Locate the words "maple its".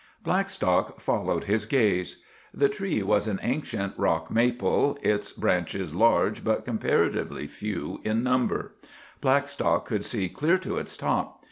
4.31-5.31